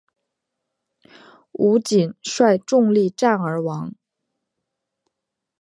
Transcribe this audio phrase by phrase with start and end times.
[1.51, 3.93] 吴瑾率众力战而亡。